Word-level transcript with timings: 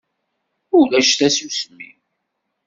Ulac 0.77 1.09
tasusmi. 1.19 1.89